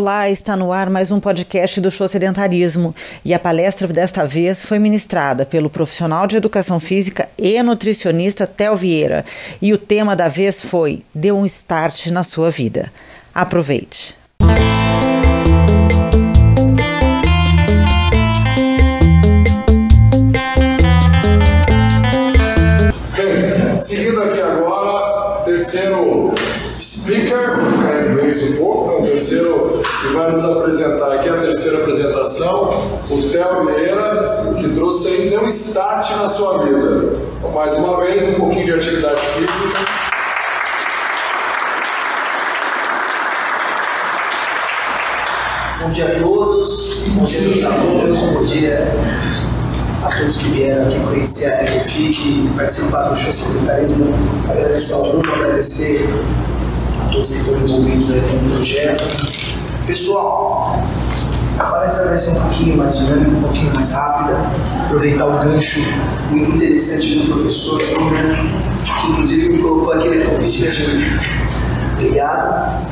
[0.00, 2.94] Olá, está no ar mais um podcast do Show Sedentarismo
[3.24, 8.76] e a palestra desta vez foi ministrada pelo profissional de educação física e nutricionista Tel
[8.76, 9.24] Vieira
[9.60, 12.92] e o tema da vez foi Deu um start na sua vida.
[13.34, 14.16] Aproveite!
[23.16, 26.34] Bem, seguindo aqui agora, terceiro
[26.80, 29.08] speaker, vou ficar em inglês um pouco, né?
[29.08, 35.42] terceiro que vai nos apresentar aqui, a terceira apresentação, o Theo Vieira, que trouxe ainda
[35.42, 37.12] um start na sua vida.
[37.54, 39.78] Mais uma vez, um pouquinho de atividade física.
[45.82, 48.94] Bom dia a todos, bom dia aos alunos, bom dia
[50.04, 54.06] a todos que vieram aqui conhecer a RFIT e participar do show secretarismo.
[54.48, 56.08] Agradecer ao grupo, agradecer
[57.04, 59.37] a todos que estão envolvidos aí no projeto.
[59.88, 60.82] Pessoal,
[61.58, 64.36] a palestra vai ser um pouquinho mais dinâmica, um pouquinho mais rápida,
[64.84, 65.80] aproveitar o gancho
[66.30, 68.36] muito interessante do professor Júnior,
[68.84, 71.20] que inclusive me colocou aqui na convite gratuito.
[71.94, 72.86] Obrigado.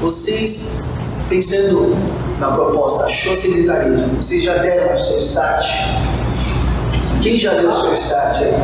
[0.00, 0.84] Vocês,
[1.28, 1.96] pensando
[2.38, 5.66] na proposta socialitarismo, vocês já deram o seu start?
[7.20, 8.54] Quem já deu o seu start aí?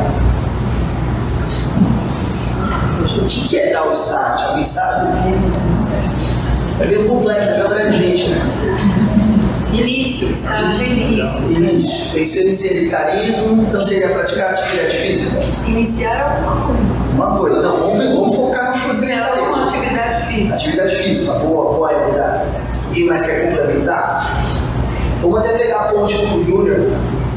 [3.19, 4.43] O que é dar o start?
[4.43, 5.09] Alguém sabe?
[6.79, 8.89] É meio complexo, é abrangente, né?
[9.73, 11.51] Início, estado de início.
[11.51, 12.13] Início.
[12.13, 15.39] Pensando em sedentarismo, então seria praticar atividade física?
[15.67, 17.13] Iniciar alguma coisa.
[17.13, 19.63] Uma coisa, não, vamos, vamos focar no sedentarismo.
[19.63, 20.55] atividade física.
[20.55, 22.45] Atividade física, boa, boa ideia.
[22.87, 24.43] Alguém mais quer complementar?
[25.21, 26.91] Vamos até pegar a ponte com o Júnior,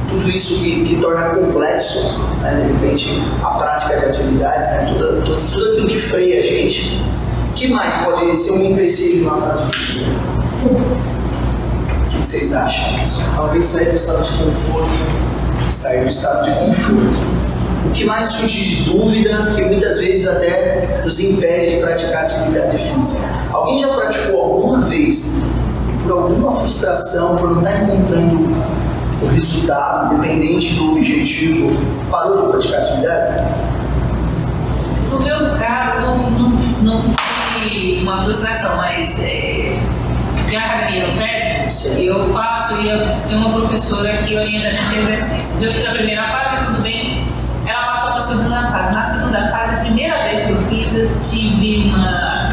[0.08, 5.22] tudo isso que, que torna complexo, né, de repente, a prática de atividades, né, tudo,
[5.22, 7.02] tudo, tudo aquilo que freia a gente.
[7.52, 10.06] O que mais pode ser um empecilho nas nossas vidas?
[10.64, 12.88] O que vocês acham?
[13.36, 17.12] Talvez sair do estado de conforto, sair do estado de conforto.
[17.86, 22.78] O que mais surge de dúvida, que muitas vezes até nos impede de praticar atividade
[22.78, 23.28] física.
[23.52, 25.42] Alguém já praticou alguma vez
[26.04, 28.48] por alguma frustração, por não estar encontrando
[29.22, 31.70] o resultado, independente do objetivo,
[32.10, 33.54] parou de praticar atividade?
[35.10, 37.21] No meu caso, não, não, não
[37.62, 39.78] foi uma frustração, mas é,
[40.48, 44.98] tem academia no prédio, eu faço e eu tenho uma professora que orienta a gente
[44.98, 45.62] exercícios.
[45.62, 47.24] Eu fiz a primeira fase, tudo bem.
[47.64, 48.94] Ela passou para a segunda fase.
[48.94, 52.50] Na segunda fase, a primeira vez que eu fiz, eu tive uma.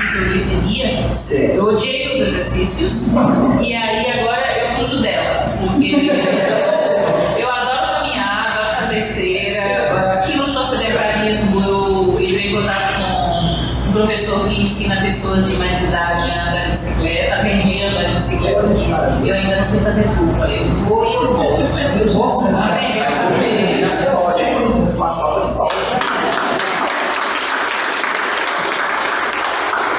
[1.16, 1.54] Sim.
[1.54, 3.14] Eu odiei os exercícios
[3.62, 6.12] e aí agora eu fujo dela, porque
[14.00, 18.16] professor que ensina pessoas de mais idade a andar de bicicleta, aprendi a andar de
[18.16, 18.62] bicicleta.
[19.26, 23.12] Eu ainda não sei fazer curva, eu vou e eu volto, mas eu aprender a
[23.12, 23.88] fazer.
[23.88, 24.92] Isso é ótimo.
[24.96, 25.76] Uma salva de palmas.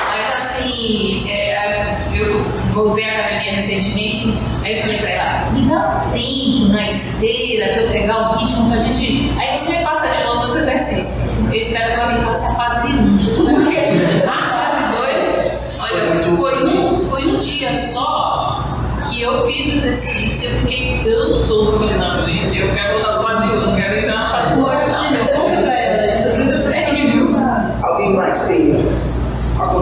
[0.08, 4.34] Mas assim, é, eu voltei à academia recentemente,
[4.64, 8.38] aí eu falei pra ela, me dá um tempo na esteira pra eu pegar o
[8.38, 9.30] ritmo pra gente.
[9.38, 11.30] Aí você me passa de novo os exercícios.
[11.50, 11.99] Eu espero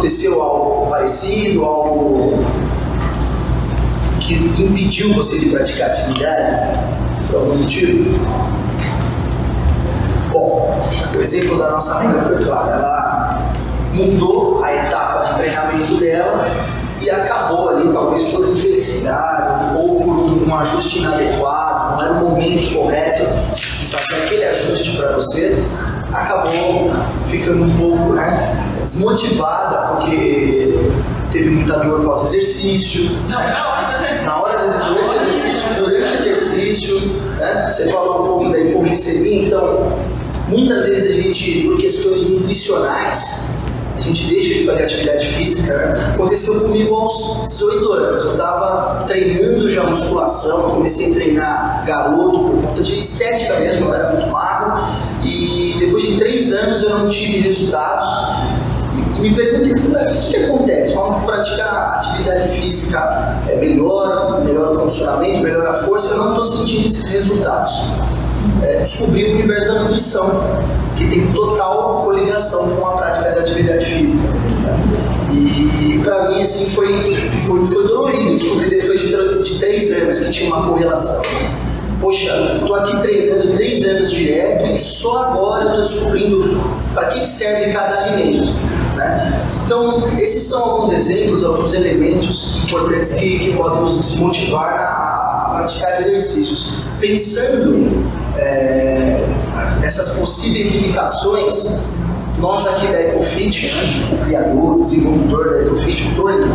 [0.09, 2.43] Aconteceu algo parecido, algo
[4.19, 6.79] que impediu você de praticar atividade?
[7.27, 8.19] Por algum motivo?
[10.33, 10.81] Bom,
[11.15, 12.73] o exemplo da nossa amiga foi claro.
[12.73, 13.53] Ela
[13.93, 16.57] mudou a etapa de treinamento dela
[17.03, 22.75] e acabou ali, talvez por infelicidade ou por um, ajuste inadequado, não era o momento
[22.75, 23.25] correto
[23.55, 25.63] de fazer aquele ajuste para você,
[26.11, 26.93] acabou
[27.29, 30.75] ficando um pouco né, desmotivada porque
[31.31, 33.11] teve muita dor pós-exercício.
[33.29, 33.53] Não, né?
[33.53, 34.27] na hora do exercício.
[34.27, 37.01] Na hora do durante o exercício, durante o exercício,
[37.39, 37.69] né?
[37.71, 39.99] Você falou um pouco da hipoglicemia, então
[40.49, 43.53] muitas vezes a gente, por questões nutricionais,
[43.99, 45.77] a gente deixa de fazer atividade física.
[45.77, 46.15] Né?
[46.15, 48.23] Aconteceu comigo aos 18 anos.
[48.23, 53.95] Eu estava treinando já musculação, comecei a treinar garoto por conta de estética mesmo, eu
[53.95, 54.85] era muito magro.
[55.25, 58.38] E depois de três anos eu não tive resultados.
[59.29, 60.95] Me perguntei, o que, que acontece?
[60.95, 66.47] Vamos praticar atividade física é melhor, melhor o condicionamento, melhor a força, eu não estou
[66.47, 67.75] sentindo esses resultados.
[68.63, 70.41] é, descobrir o universo da nutrição,
[70.97, 74.29] que tem total coligação com a prática de atividade física.
[75.31, 79.09] E para mim, assim, foi, foi, foi dolorido descobrir depois de,
[79.43, 81.23] de três anos que tinha uma correlação.
[82.01, 86.61] Poxa, estou aqui treinando três anos direto e só agora estou descobrindo
[86.95, 88.53] para que serve cada alimento.
[89.65, 95.55] Então, esses são alguns exemplos, alguns elementos importantes que, que podem nos motivar a, a
[95.57, 96.75] praticar exercícios.
[97.01, 98.03] Pensando
[98.37, 99.25] é,
[99.81, 101.85] nessas possíveis limitações,
[102.41, 106.47] nós aqui da EcoFit, né, o criador, o desenvolvedor da EcoFit, o Tony,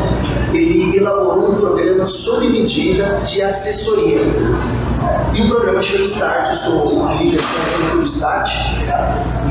[0.53, 4.19] ele elaborou um programa sob medida de assessoria.
[5.33, 8.51] E o programa chama Start, eu sou líder técnico do Start.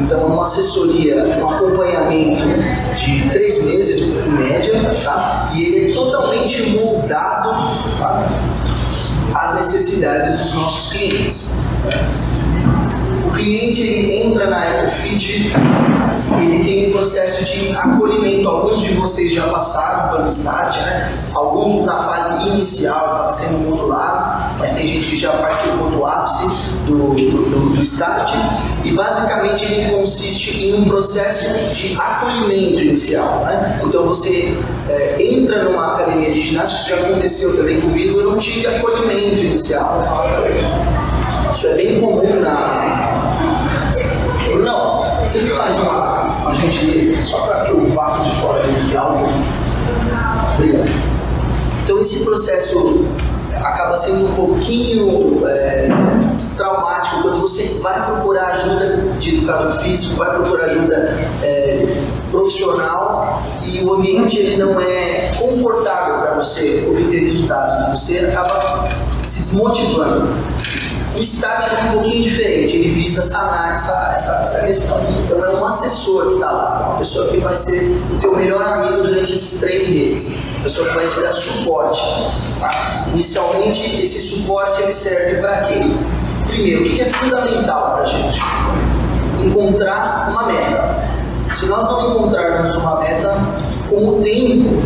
[0.01, 2.45] Então, é uma assessoria, um acompanhamento
[2.97, 4.73] de três meses, em média,
[5.05, 5.51] tá?
[5.55, 7.51] e ele é totalmente moldado
[7.99, 8.27] tá?
[9.35, 11.61] às necessidades dos nossos clientes
[13.43, 15.53] cliente ele entra na EcoFit,
[16.41, 18.49] ele tem um processo de acolhimento.
[18.49, 21.13] Alguns de vocês já passaram pelo start, né?
[21.35, 26.75] Alguns na fase inicial, estava sendo modulado, mas tem gente que já participou do ápice
[26.87, 28.35] do, do, do start.
[28.85, 33.45] E basicamente ele consiste em um processo de acolhimento inicial.
[33.45, 33.81] Né?
[33.85, 34.57] Então você
[34.89, 39.39] é, entra numa academia de ginástica, isso já aconteceu também comigo, eu não tive acolhimento
[39.39, 40.03] inicial.
[41.55, 43.13] Isso é bem comum na,
[44.61, 46.02] não, você faz uma
[46.71, 49.27] gentileza só para que eu vá de fora de algo.
[50.55, 50.91] Obrigado.
[51.83, 53.07] Então esse processo
[53.55, 55.89] acaba sendo um pouquinho é,
[56.57, 60.95] traumático quando você vai procurar ajuda de educador físico, vai procurar ajuda
[61.43, 68.01] é, profissional e o ambiente ele não é confortável para você obter resultados.
[68.01, 68.89] Você acaba
[69.27, 70.29] se desmotivando.
[71.17, 74.99] O start é um pouquinho diferente, ele visa sanar essa, essa, essa questão.
[75.25, 78.63] Então é um assessor que está lá, uma pessoa que vai ser o teu melhor
[78.63, 82.01] amigo durante esses três meses, uma pessoa que vai te dar suporte.
[82.59, 83.05] Tá?
[83.13, 85.81] Inicialmente, esse suporte ele serve para quê?
[86.47, 88.41] Primeiro, o que é fundamental para a gente?
[89.45, 91.13] Encontrar uma meta.
[91.55, 93.37] Se nós não encontrarmos uma meta,
[93.91, 94.83] com o tempo,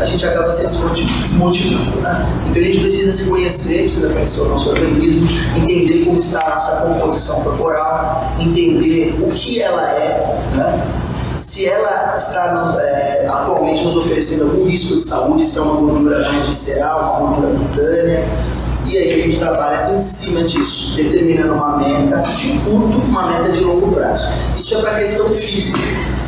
[0.00, 2.00] a gente acaba se desmotivando.
[2.00, 2.26] Né?
[2.48, 6.54] Então a gente precisa se conhecer, precisa conhecer o nosso organismo, entender como está a
[6.54, 10.84] nossa composição corporal, entender o que ela é, né?
[11.36, 16.28] se ela está é, atualmente nos oferecendo algum risco de saúde, se é uma gordura
[16.28, 18.24] mais visceral, uma gordura cutânea.
[18.86, 23.50] E aí a gente trabalha em cima disso, determinando uma meta de curto, uma meta
[23.50, 24.28] de longo prazo.
[24.56, 25.80] Isso é para a questão física.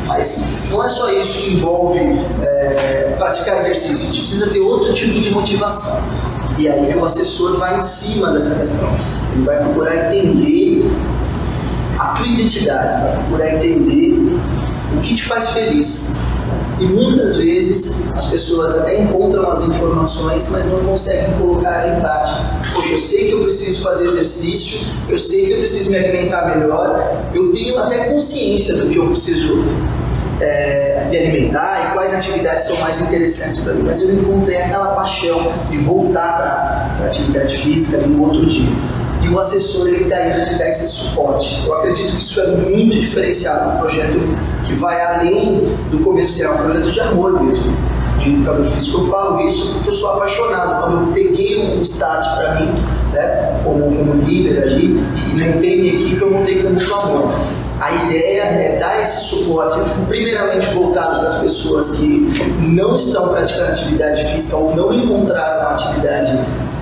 [0.07, 1.99] Mas não é só isso que envolve
[2.41, 6.01] é, praticar exercício, a gente precisa ter outro tipo de motivação.
[6.57, 8.89] E aí o assessor vai em cima dessa questão.
[9.33, 10.89] Ele vai procurar entender
[11.99, 14.39] a tua identidade, vai procurar entender
[14.95, 16.17] o que te faz feliz.
[16.79, 22.43] E muitas vezes as pessoas até encontram as informações, mas não conseguem colocar em prática.
[22.73, 26.55] Poxa, eu sei que eu preciso fazer exercício, eu sei que eu preciso me alimentar
[26.55, 29.63] melhor, eu tenho até consciência do que eu preciso
[30.39, 34.95] é, me alimentar e quais atividades são mais interessantes para mim, mas eu encontrei aquela
[34.95, 36.37] paixão de voltar
[36.97, 38.69] para a atividade física no outro dia.
[39.27, 41.61] E o assessor ele está aí te esse suporte.
[41.65, 44.19] Eu acredito que isso é muito diferenciado, um projeto
[44.65, 47.75] que vai além do comercial, um projeto de amor mesmo
[48.19, 49.01] de educador físico.
[49.01, 50.81] Eu falo isso porque eu sou apaixonado.
[50.81, 52.69] Quando eu peguei um start para mim,
[53.11, 57.33] né, como, como líder ali, e montei minha equipe, eu montei com muito amor.
[57.79, 62.27] A ideia é dar esse suporte, primeiramente voltado para as pessoas que
[62.59, 66.39] não estão praticando atividade física ou não encontraram uma atividade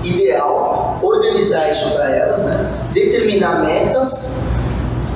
[0.08, 2.88] ideal, organizar isso para elas, né?
[2.94, 4.46] determinar metas.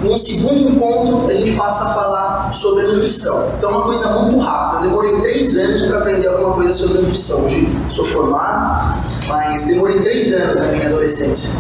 [0.02, 3.52] Num segundo encontro, a gente passa a falar sobre nutrição.
[3.58, 4.86] Então, é uma coisa muito rápida.
[4.86, 7.46] Eu demorei três anos para aprender alguma coisa sobre nutrição.
[7.46, 11.60] Hoje sou formado, mas demorei três anos na minha adolescência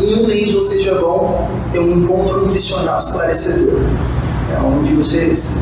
[0.00, 3.80] em um mês vocês já vão ter um encontro nutricional esclarecedor,
[4.54, 5.56] é onde vocês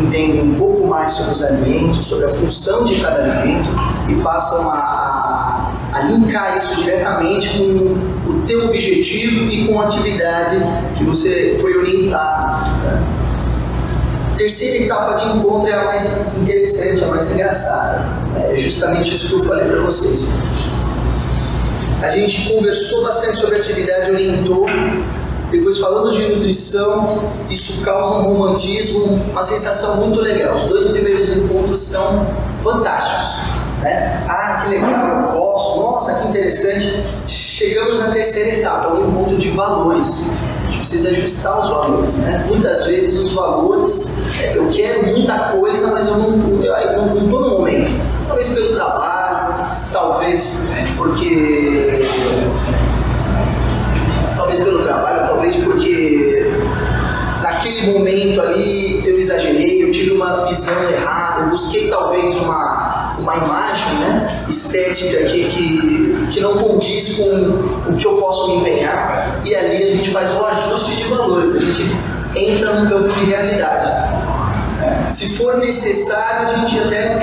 [0.00, 3.68] entendem um pouco mais sobre os alimentos, sobre a função de cada alimento
[4.08, 4.74] e passam a,
[5.92, 10.56] a linkar isso diretamente com o teu objetivo e com a atividade
[10.96, 12.70] que você foi orientado.
[14.36, 18.08] Terceira etapa de encontro é a mais interessante, a mais engraçada.
[18.48, 20.32] É justamente isso que eu falei para vocês.
[22.02, 24.64] A gente conversou bastante sobre atividade, orientou.
[25.50, 30.56] Depois falamos de nutrição, isso causa um romantismo, uma sensação muito legal.
[30.56, 32.26] Os dois primeiros encontros são
[32.62, 33.42] fantásticos.
[33.82, 34.24] Né?
[34.28, 35.19] Ah, que legal,
[35.60, 37.04] eu posso, nossa, que interessante.
[37.26, 40.30] Chegamos na terceira etapa, o encontro de valores.
[40.58, 42.44] A gente precisa ajustar os valores, né?
[42.48, 47.92] Muitas vezes os valores, é, eu quero muita coisa, mas eu não estou no momento.
[48.26, 52.02] Talvez pelo trabalho, talvez porque.
[54.36, 56.50] Talvez pelo trabalho, talvez porque
[57.42, 63.36] naquele momento ali eu exagerei, eu tive uma visão errada, eu busquei talvez uma, uma
[63.36, 69.40] imagem né, estética que, que, que não condiz com o que eu posso me empenhar,
[69.44, 71.96] e ali a gente faz um ajuste de valores, a gente
[72.34, 74.20] entra no campo de realidade.
[75.10, 77.18] Se for necessário, a gente até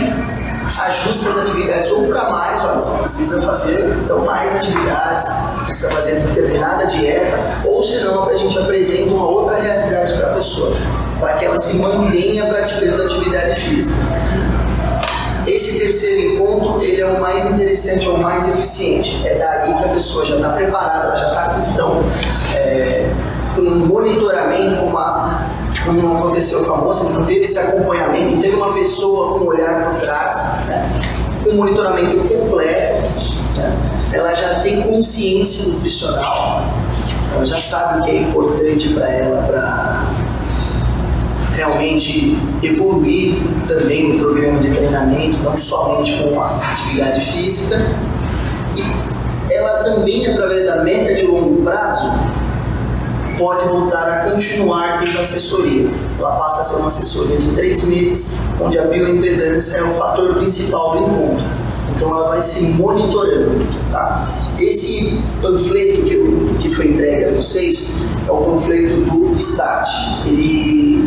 [0.85, 5.25] ajusta as atividades ou para mais, olha, você precisa fazer então mais atividades,
[5.65, 10.77] precisa fazer determinada dieta, ou senão a gente apresenta uma outra realidade para a pessoa,
[11.19, 14.05] para que ela se mantenha praticando atividade física.
[15.67, 19.21] Esse terceiro encontro, ele é o mais interessante, é o mais eficiente.
[19.27, 22.03] É daí que a pessoa já está preparada, ela já está com, então,
[22.55, 23.11] é,
[23.57, 25.45] um monitoramento, uma
[25.83, 29.45] como não aconteceu com a moça, não teve esse acompanhamento, não teve uma pessoa com
[29.45, 30.89] um olhar por trás, né?
[31.45, 33.03] um monitoramento completo,
[33.57, 33.77] né?
[34.13, 36.65] ela já tem consciência nutricional,
[37.33, 40.06] ela já sabe o que é importante para ela, para
[41.57, 43.35] realmente evoluir
[43.67, 47.81] também no programa de treinamento, não somente com a atividade física.
[48.75, 52.11] E ela também, através da meta de longo prazo,
[53.39, 55.89] pode voltar a continuar tendo assessoria.
[56.19, 60.35] Ela passa a ser uma assessoria de três meses, onde a bioimpedância é o fator
[60.35, 61.45] principal do encontro.
[61.95, 63.65] Então ela vai se monitorando.
[63.91, 64.31] Tá?
[64.59, 69.87] Esse panfleto que, eu, que foi entregue a vocês é o panfleto do START.
[70.27, 71.03] Ele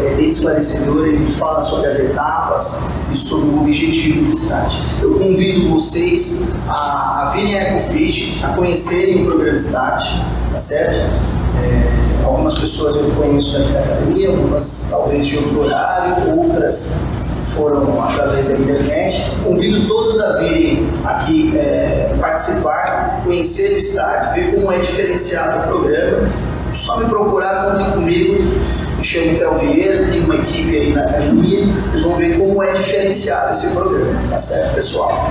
[0.00, 4.74] é bem esclarecedor, ele fala sobre as etapas e sobre o objetivo do START.
[5.00, 10.02] Eu convido vocês a, a virem a EcoFit, a conhecerem o programa START,
[10.52, 11.10] tá certo?
[11.62, 17.00] É, algumas pessoas eu conheço aqui da academia, algumas talvez de outro horário, outras
[17.54, 19.36] foram através da internet.
[19.42, 25.62] Convido todos a virem aqui é, participar, conhecer o estádio, ver como é diferenciado o
[25.68, 26.28] programa.
[26.74, 28.38] Só me procurar, contem comigo.
[29.02, 31.66] Chamo Théo Vieira, tenho uma equipe aí na academia.
[31.66, 35.30] Vocês vão ver como é diferenciado esse programa, tá certo, pessoal?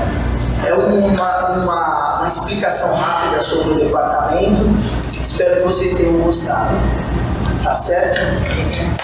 [0.66, 4.68] É uma, uma, uma explicação rápida sobre o departamento
[5.40, 6.76] Espero que vocês tenham gostado.
[7.64, 8.99] Tá certo?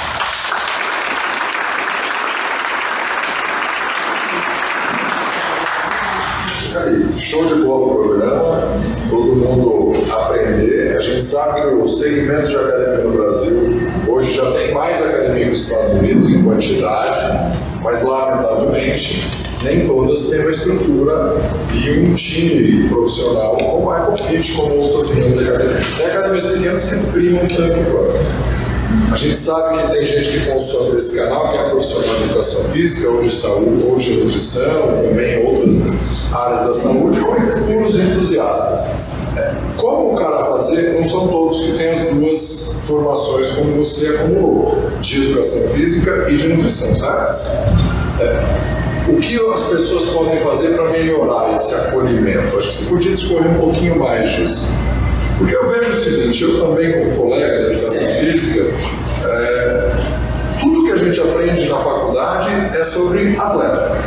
[7.17, 8.61] Show de bola o programa,
[9.09, 10.95] todo mundo aprender.
[10.97, 15.45] A gente sabe que o segmento de academia no Brasil hoje já tem mais academia
[15.45, 19.29] que os Estados Unidos em quantidade, mas lamentavelmente
[19.63, 21.31] nem todas têm uma estrutura
[21.73, 25.93] e um time profissional como a EcoFit, como outras grandes academias.
[25.95, 28.54] Tem academias pequenas que primam tanto quanto.
[29.11, 32.63] A gente sabe que tem gente que consome esse canal, que é profissional de educação
[32.65, 37.35] física, ou de saúde, ou de nutrição, também outras áreas da saúde, ou
[37.65, 39.15] puros entusiastas.
[39.77, 44.91] Como o cara fazer, não são todos que têm as duas formações como você acumulou,
[45.01, 47.35] de educação física e de nutrição, certo?
[48.19, 48.75] É.
[49.07, 52.57] O que as pessoas podem fazer para melhorar esse acolhimento?
[52.57, 54.71] Acho que você podia discorrer um pouquinho mais disso.
[55.37, 58.65] Porque eu vejo o seguinte, eu também como colega da educação física,
[59.41, 59.91] é,
[60.59, 63.97] tudo que a gente aprende na faculdade é sobre atleta.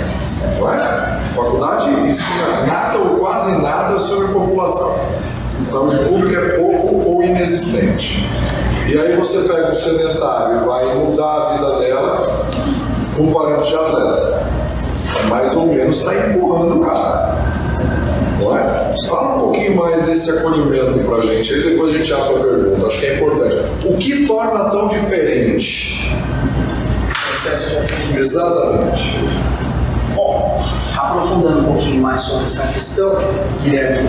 [0.58, 0.76] Não é?
[0.76, 4.98] A faculdade ensina nada ou quase nada sobre população.
[5.50, 8.28] Saúde pública é pouco ou inexistente.
[8.86, 12.46] E aí você pega um sedentário e vai mudar a vida dela
[13.16, 14.48] com parente de atleta
[15.28, 17.36] mais ou menos está empurrando o cara.
[18.48, 18.94] Não é?
[19.06, 22.38] Fala um pouquinho mais desse acolhimento para a gente, aí depois a gente abre a
[22.38, 23.86] pergunta, acho que é importante.
[23.86, 26.10] O que torna tão diferente?
[28.16, 29.18] Exatamente.
[30.14, 30.64] Bom,
[30.96, 33.16] aprofundando um pouquinho mais sobre essa questão,
[33.62, 34.08] Guilherme,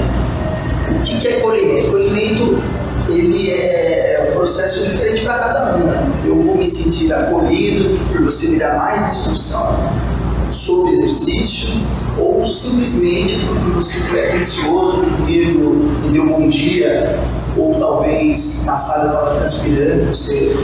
[0.90, 1.88] o que é acolhimento?
[1.88, 2.64] Acolhimento
[3.10, 5.84] ele é, é um processo diferente para cada um.
[5.84, 6.12] Né?
[6.26, 10.09] Eu vou me sentir acolhido por você me dar mais instrução
[10.52, 11.70] sobre exercício
[12.18, 17.18] ou simplesmente porque você foi atencioso comigo, me deu bom dia,
[17.58, 20.58] ou talvez na sala estava transpirando, você,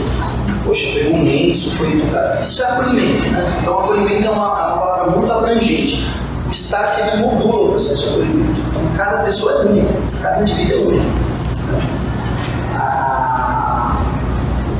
[0.64, 2.44] poxa, pegou um lenço, foi educado.
[2.44, 3.58] Isso é acolhimento, né?
[3.60, 6.06] Então, acolhimento é uma, é uma palavra muito abrangente.
[6.48, 8.60] O START ele modula o processo de acolhimento.
[8.70, 11.26] Então, cada pessoa é única, cada indivíduo é único.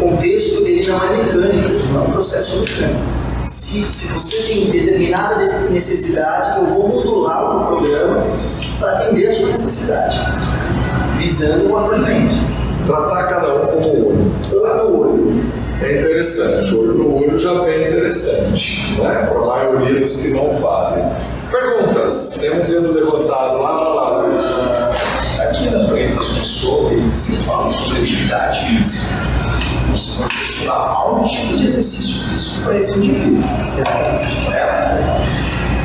[0.01, 3.16] o contexto ele não é mecânico, não é um processo mecânico
[3.85, 5.37] se se, você tem determinada
[5.71, 8.27] necessidade, eu vou modular o programa
[8.79, 10.19] para atender a sua necessidade,
[11.19, 12.35] visando o acolhimento.
[12.87, 14.33] Tratar cada um como olho.
[14.53, 15.45] Olho no olho.
[15.83, 19.27] É interessante, olho no olho já é interessante, né?
[19.27, 21.05] para a maioria dos que não fazem.
[21.51, 22.39] Perguntas?
[22.41, 24.95] Tem um dedo levantado lá, lá, lá.
[25.43, 29.26] Aqui nas orientações sobre, se fala sobre atividade física.
[29.97, 33.43] Vocês vão questionar algum tipo de exercício físico para esse indivíduo.
[33.79, 34.45] Exatamente.
[34.45, 35.05] Correto?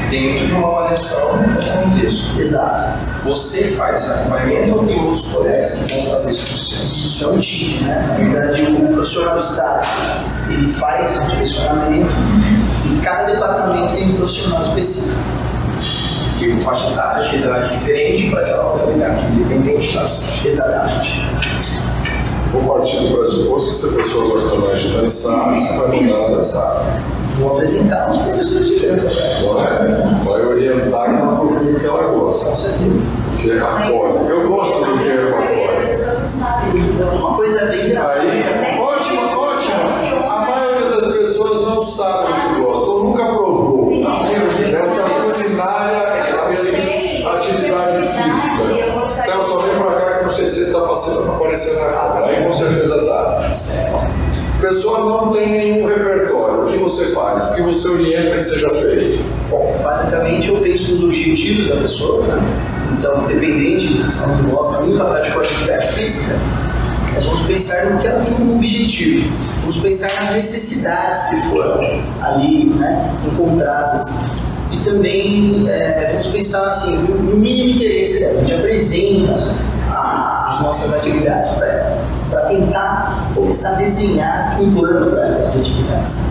[0.10, 2.38] Dentro de uma avaliação no contexto.
[2.38, 3.00] Exato.
[3.24, 6.92] Você faz esse acompanhamento ou tem outros colegas que vão fazer isso com vocês?
[6.92, 8.06] Isso é um time, né?
[8.10, 9.92] Na verdade, o profissional do estágio,
[10.50, 12.12] ele faz o direcionamento
[12.86, 15.22] e cada departamento tem um profissional específico.
[16.42, 20.44] E com faixa etária de idade diferente para aquela modalidade, independente das.
[20.44, 21.91] Exatamente.
[22.52, 26.14] Vou partir do pressuposto que se a pessoa gosta mais de dançar, você vai mandar
[26.18, 27.02] ela dançar.
[27.40, 29.42] Vou apresentar os professores de dança para.
[29.42, 30.24] Não é?
[30.24, 32.56] Vai orientar aquela cultura que ela Com gosta.
[32.58, 32.92] certeza.
[33.40, 34.30] Que é acorde.
[34.30, 37.18] Eu gosto do termo acorde.
[37.18, 38.20] Uma coisa bem engraçada.
[38.22, 40.30] Aí, ótimo, ótimo.
[40.30, 42.34] A maioria das pessoas não sabe
[51.02, 52.28] você está aparecer na câmera.
[52.28, 53.52] Aí com certeza tá.
[54.58, 56.66] A pessoa não tem nenhum repertório.
[56.66, 57.50] O que você faz?
[57.50, 59.18] O que você orienta que seja feito?
[59.50, 62.40] Bom, basicamente eu penso nos objetivos da pessoa, né?
[62.98, 66.36] Então, independente se ela não gosta, nunca praticou atividade física,
[67.16, 69.28] nós vamos pensar no que ela tem como objetivo.
[69.62, 71.82] Vamos pensar nas necessidades que foram
[72.22, 74.24] ali né, encontradas.
[74.72, 78.38] E também é, vamos pensar assim, no mínimo interesse dela.
[78.38, 79.56] A gente apresenta
[80.52, 85.60] as nossas atividades para ela, para tentar começar a desenhar um plano para ela de
[85.60, 86.26] atividades.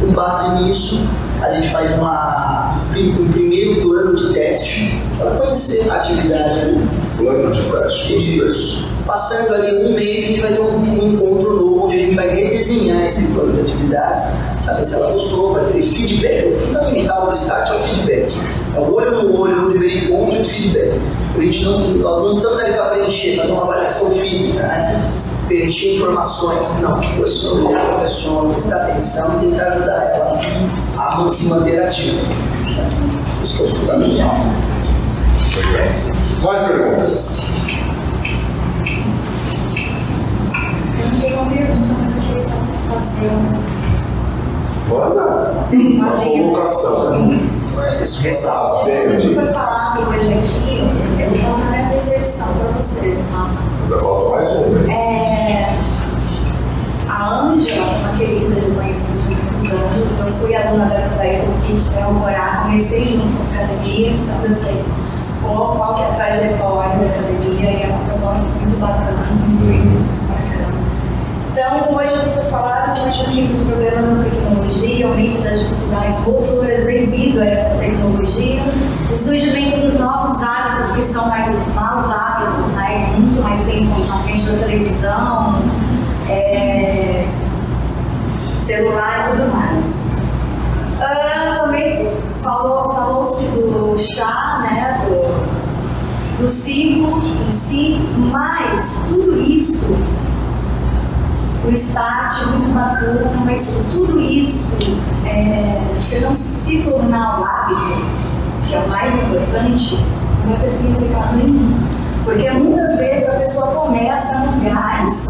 [0.00, 1.06] Com base nisso,
[1.40, 6.88] a gente faz uma, um primeiro plano de teste para conhecer a atividade ali.
[7.16, 8.14] Plano de teste.
[8.14, 8.48] Gostei.
[8.48, 8.88] Isso.
[9.06, 12.14] Passando ali um mês, a gente vai ter um, um encontro novo, onde a gente
[12.14, 16.48] vai redesenhar esse plano de atividades, saber se ela gostou, vai ter feedback.
[16.48, 18.61] O fundamental do start é o feedback.
[18.74, 21.00] É o olho no olho, no primeiro encontro e o feedback.
[21.36, 25.12] A gente não, nós não estamos ali para preencher, fazer uma avaliação física, né?
[25.46, 26.80] preencher informações.
[26.80, 30.40] Não, eu sou olhar para a pessoa, prestar atenção e tentar ajudar ela
[30.96, 32.26] a se manter ativa.
[33.42, 34.36] Isso que é fundamental.
[36.42, 37.42] Mais perguntas?
[40.98, 42.48] Eu tenho uma pergunta, mas eu queria
[42.88, 43.30] fazer
[44.88, 45.66] Manda.
[45.72, 47.61] Uma colocação.
[48.22, 48.82] Ressalva.
[48.82, 53.50] O que foi falado hoje aqui, eu vou passar minha percepção para vocês, tá?
[53.82, 54.94] Ainda falta mais um, né?
[54.94, 55.78] É,
[57.08, 61.26] a Ângela, uma querida que eu conheço de muitos anos, eu fui aluna da, da
[61.26, 64.84] Ecofit, né, eu morar, comecei junto com a academia, então eu sei
[65.40, 69.54] qual, qual que é a trajetória da academia e é uma proposta muito bacana, um
[69.54, 70.11] espírito bacana.
[71.64, 76.84] Então, hoje vocês falaram hoje aqui dos problemas da tecnologia, o mito das dificuldades motoras
[76.84, 78.62] devido a essa tecnologia,
[79.12, 83.14] o surgimento dos novos hábitos que são mais maus hábitos, né?
[83.16, 85.62] Muito mais tempo na frente da televisão,
[86.28, 87.28] é,
[88.62, 89.94] celular e tudo mais.
[91.00, 92.10] Ah, também
[92.42, 95.00] falou, falou-se do chá, né?
[95.06, 98.00] Do, do ciclo em si,
[98.32, 99.96] mas tudo isso
[101.72, 104.76] o start muito bacana, mas tudo isso,
[105.24, 108.04] é, se não se tornar um hábito,
[108.68, 109.98] que é o mais importante,
[110.46, 111.74] não ter significado nenhum.
[112.24, 115.26] Porque muitas vezes a pessoa começa no gás,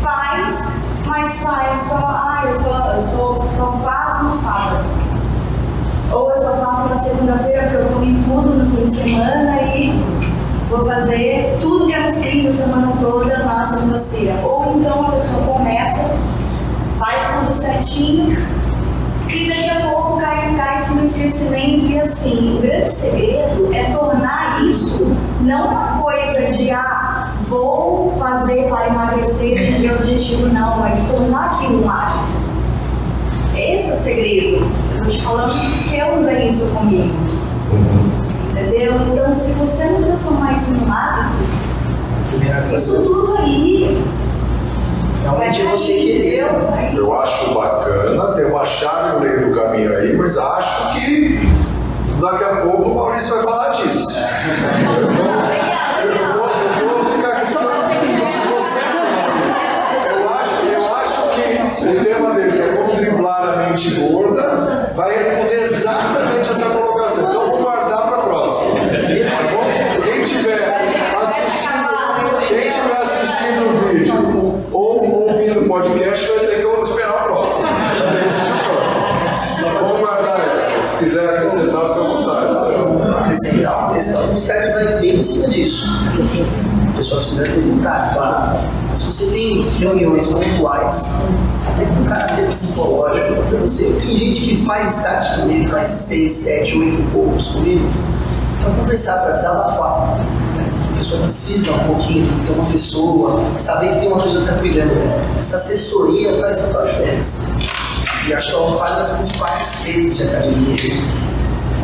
[0.00, 0.72] faz,
[1.04, 4.84] mas faz só, ah, eu só, eu só, só faço no sábado.
[6.12, 10.02] Ou eu só faço na segunda-feira porque eu comi tudo no fim de semana e
[10.70, 13.35] vou fazer tudo que eu fiz a semana toda
[14.44, 16.10] Ou então a pessoa começa,
[16.98, 18.36] faz tudo certinho
[19.28, 21.86] e daqui a pouco cai, cai-se no esquecimento.
[21.86, 28.68] E assim, o grande segredo é tornar isso não uma coisa de ah, vou fazer
[28.68, 32.46] para emagrecer de objetivo, não, mas tornar aquilo um hábito.
[33.56, 34.66] Esse é o segredo.
[34.94, 37.14] Eu estou te falando porque eu usei isso comigo.
[38.50, 38.94] Entendeu?
[39.12, 41.36] Então, se você não transformar isso num hábito,
[42.74, 44.04] isso tudo aí
[45.22, 46.46] Realmente é você querer.
[46.94, 51.40] Eu acho bacana, tem uma chave no meio do caminho aí, mas acho que
[52.20, 54.06] daqui a pouco o Maurício vai falar disso.
[54.94, 55.26] Eu vou,
[56.12, 56.48] eu vou,
[56.80, 57.90] eu vou ficar aqui é.
[60.12, 65.16] Eu acho, eu acho que o tema dele é como driblar a extremamente gorda vai
[65.16, 66.35] responder exatamente
[83.96, 85.86] questão, o STEP vai bem em cima disso.
[86.88, 88.58] A pessoa precisa ter vontade, claro.
[88.88, 91.22] Mas se você tem reuniões pontuais,
[91.66, 93.92] até com caráter psicológico, para você.
[94.00, 97.88] Tem gente que faz start comigo, faz 6, 7, 8 poucos comigo,
[98.62, 100.20] para conversar, para desabafar.
[100.92, 104.60] A pessoa precisa um pouquinho ter uma pessoa, saber que tem uma pessoa que está
[104.60, 105.22] cuidando dela.
[105.40, 107.48] Essa assessoria faz total diferença.
[108.26, 111.25] E acho que é uma das principais vezes de academia.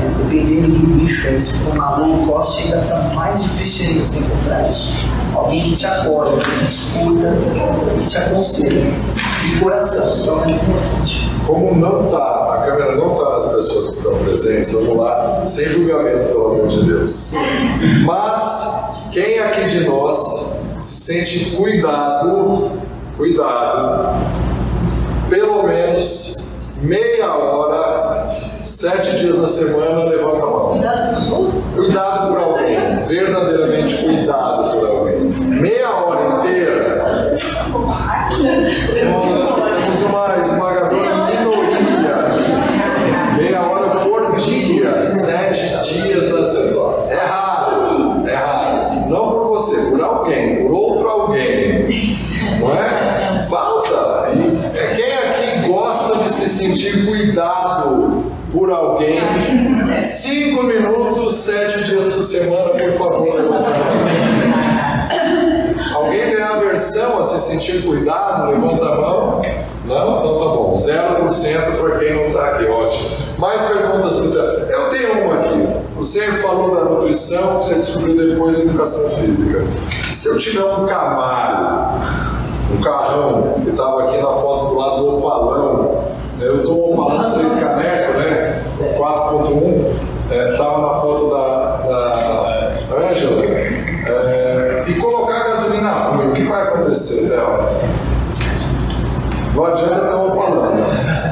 [0.02, 4.04] É, dependendo do nicho, aí, se for uma low cost, ainda fica mais difícil ainda
[4.04, 4.94] você encontrar isso.
[5.32, 7.38] Alguém que te acorda, que te escuta,
[8.00, 8.84] que te aconselha.
[9.42, 11.30] De coração, isso é muito importante.
[11.46, 15.68] Como não tá, a câmera não tá nas pessoas que estão presentes, vamos lá, sem
[15.68, 17.34] julgamento, pelo amor de Deus.
[18.04, 22.72] Mas quem aqui de nós se sente cuidado,
[23.16, 24.16] cuidado,
[25.28, 30.80] pelo menos meia hora, sete dias na semana, levanta a mão.
[31.74, 35.30] Cuidado por alguém, verdadeiramente cuidado por alguém.
[35.60, 37.36] Meia hora inteira.
[38.92, 42.16] Temos uma esmagadora minoria.
[43.36, 46.96] Meia hora por dia, sete dias na semana.
[47.10, 49.08] É raro, é raro.
[49.08, 52.18] Não por você, por alguém, por outro alguém.
[52.60, 53.44] Não é?
[53.48, 54.30] Falta.
[54.74, 59.18] É quem aqui gosta de se sentir cuidado por alguém?
[60.00, 63.40] Cinco minutos, sete dias por semana, por favor.
[65.94, 68.50] Alguém tem aversão a se sentir cuidado?
[68.50, 69.42] Levanta a mão.
[69.84, 70.18] Não?
[70.18, 70.74] Então tá bom.
[70.74, 73.08] 0% para quem não está aqui, ótimo.
[73.38, 74.28] Mais perguntas para
[74.70, 75.82] Eu tenho uma aqui.
[75.96, 79.64] Você falou da nutrição, você descobriu depois a educação física.
[80.14, 82.00] Se eu tiver um Camaro,
[82.72, 85.90] um carrão que estava aqui na foto do lado do opalão,
[86.40, 88.01] eu estou um opalão 6 caneco, né?
[88.86, 96.62] 4.1, estava na foto da, da Ângela, é, e colocar gasolina ruim, o que vai
[96.62, 97.80] acontecer dela?
[99.54, 100.74] Não adianta ter um opalão,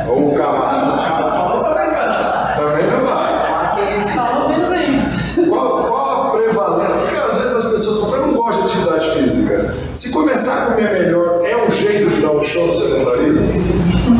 [0.08, 1.00] ou um Camaro.
[2.56, 3.40] Também não vai.
[5.48, 6.94] Qual, qual a prevalência?
[6.94, 9.74] Porque às vezes as pessoas falam, eu não gosto de atividade física.
[9.94, 14.19] Se começar a comer melhor, é um jeito de dar um show no sedentarismo?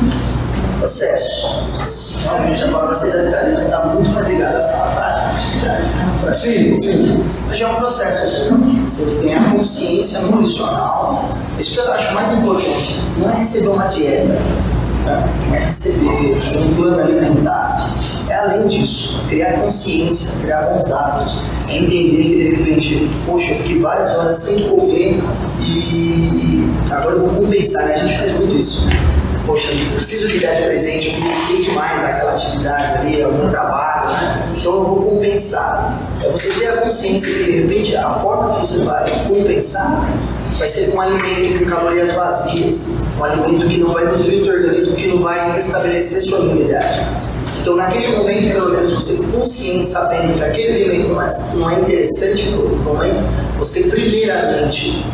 [0.81, 1.47] Processo.
[2.25, 5.83] Realmente agora o sedentarismo está muito mais ligado à prática da atividade.
[6.25, 6.33] né?
[6.33, 7.25] Sim, sim.
[7.47, 8.85] Mas já é um processo assim.
[8.89, 11.29] Você tem a consciência nutricional.
[11.59, 12.99] Isso que eu acho mais importante.
[13.19, 14.33] Não é receber uma dieta.
[15.05, 15.25] né?
[15.49, 17.95] Não é receber um plano alimentar.
[18.31, 19.23] É além disso.
[19.29, 21.41] Criar consciência, criar bons hábitos.
[21.69, 25.21] É entender que de repente, poxa, eu fiquei várias horas sem comer
[25.61, 27.87] e agora eu vou compensar.
[27.87, 27.95] Né?
[27.97, 28.89] A gente faz muito isso.
[29.51, 33.33] Poxa, eu preciso de dar de presente, eu me dediquei demais àquela atividade ali, ao
[33.33, 34.55] meu trabalho, né?
[34.57, 36.09] então eu vou compensar.
[36.23, 40.09] É você ter a consciência que de repente a forma que você vai compensar
[40.57, 44.45] vai ser com um alimento com calorias vazias, um alimento que não vai nutrir o
[44.45, 47.09] teu organismo, que não vai restabelecer sua imunidade.
[47.61, 51.09] Então, naquele momento, pelo menos, você consciente, sabendo que aquele alimento
[51.57, 53.25] não é, é interessante para o momento,
[53.59, 55.05] você primeiramente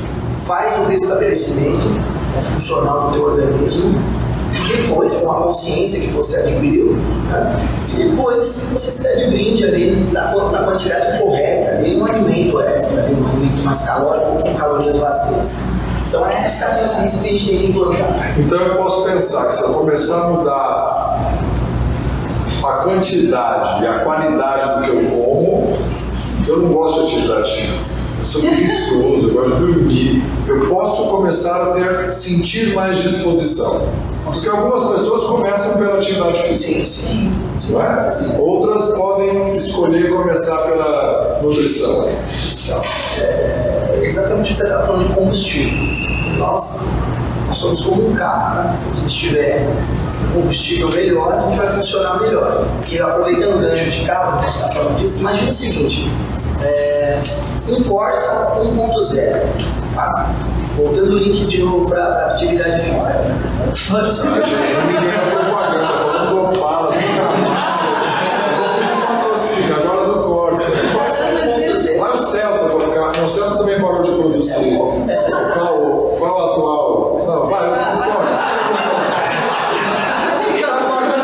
[0.44, 4.15] faz o restabelecimento né, funcional do teu organismo
[4.64, 6.96] e depois, com a consciência que você adquiriu,
[7.28, 7.56] né,
[7.96, 13.02] depois você se dá de brinde ali na, na quantidade correta, ali, um alimento extra,
[13.02, 15.64] ali, um alimento mais calórico com calorias vazias.
[16.08, 18.38] Então, essa é a consciência que a gente tem que implantar.
[18.38, 21.36] Então eu posso pensar que se eu começar a mudar
[22.64, 25.78] a quantidade e a qualidade do que eu como,
[26.46, 28.02] eu não gosto de atividade física.
[28.18, 30.24] Eu sou preguiçoso, eu gosto de dormir.
[30.46, 33.88] Eu posso começar a ter, sentir mais disposição.
[34.26, 36.86] Porque algumas pessoas começam pela atividade física.
[36.86, 37.72] Sim, sim.
[37.72, 38.10] Não é?
[38.38, 42.08] Outras podem escolher começar pela nutrição.
[42.08, 42.82] Então,
[43.18, 46.38] é exatamente o que você estava falando de combustível.
[46.38, 46.90] Nós,
[47.46, 48.76] nós somos como um carro, né?
[48.76, 49.68] Se a gente tiver
[50.28, 52.66] um combustível melhor, a gente vai funcionar melhor.
[52.90, 56.10] E aproveitando o gancho de carro, a gente está falando disso, imagina o seguinte:
[56.60, 57.22] é,
[57.68, 60.34] um Corsa 1.0, tá?
[60.76, 63.14] Voltando o link de novo para a atividade física.
[63.72, 67.86] Achei que ninguém era propaganda, falando do Opala, do Camaro.
[68.84, 70.70] De patrocínio, agora do Corsa.
[70.92, 71.98] Corsa 1.0.
[71.98, 73.24] Lá o Celta pra ficar.
[73.24, 74.76] O Celta também parou de produzir.
[74.76, 77.24] Qual, qual o atual?
[77.26, 78.42] Não, vai, o Corsa.
[80.42, 81.16] Fica na porta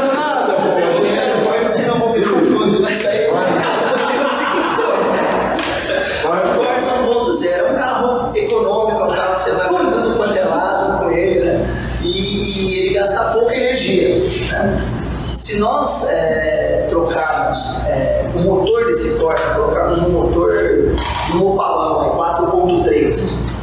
[15.31, 20.95] Se nós é, trocarmos é, o motor desse Corsa, colocarmos um motor
[21.35, 23.09] no opalão, é 4.3,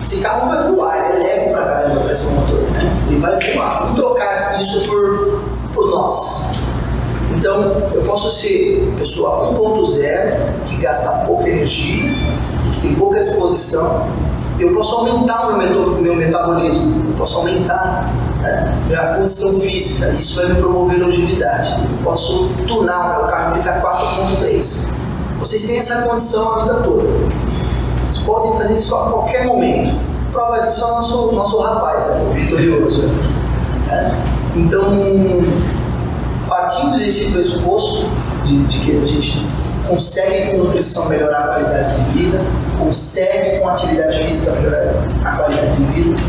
[0.01, 3.03] esse carro vai voar, ele é leve pra caramba para esse motor, né?
[3.07, 3.79] Ele vai voar.
[3.81, 5.41] Vamos trocar isso por,
[5.73, 6.49] por nós.
[7.35, 12.13] Então, eu posso ser pessoa 1.0, que gasta pouca energia,
[12.73, 14.07] que tem pouca disposição,
[14.59, 18.11] eu posso aumentar o meu, meu metabolismo, eu posso aumentar
[18.41, 21.81] né, a condição física, isso vai me promover longevidade.
[21.89, 24.87] Eu posso tunar o meu carro e ficar 4.3.
[25.39, 27.07] Vocês têm essa condição a vida toda.
[28.05, 29.95] Vocês podem fazer isso a qualquer momento.
[30.31, 33.07] Prova disso é o nosso, nosso rapaz, é, o vitorioso.
[33.87, 34.23] Né?
[34.55, 34.85] Então,
[36.47, 38.07] partindo desse pressuposto
[38.43, 39.45] de, de que a gente
[39.87, 42.41] consegue com nutrição melhorar a qualidade de vida,
[42.77, 46.21] consegue com atividade física melhorar a qualidade de vida,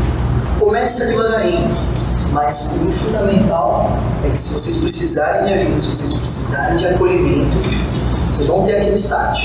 [0.59, 1.91] começa devagarinho.
[2.31, 7.57] Mas o fundamental é que se vocês precisarem de ajuda, se vocês precisarem de acolhimento,
[8.27, 9.37] vocês vão ter aqui no start.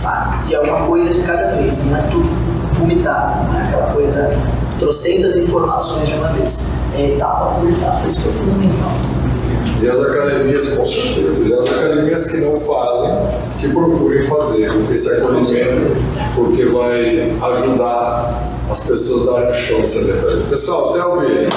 [0.00, 0.44] Tá?
[0.48, 2.28] E é uma coisa de cada vez, não é tudo
[2.74, 4.30] vomitado, não é aquela coisa,
[4.78, 6.72] trocentas informações de uma vez.
[6.96, 8.92] É etapa por etapa, isso que é fundamental.
[9.82, 11.48] E as academias, com certeza.
[11.48, 13.10] E as academias que não fazem,
[13.58, 15.96] que procurem fazer esse acolhimento,
[16.34, 20.42] porque vai ajudar as pessoas a darem show sedentários.
[20.42, 21.48] Pessoal, até ouvir.